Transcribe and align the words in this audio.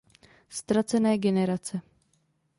Ztracené 0.49 1.17
generace. 1.17 1.81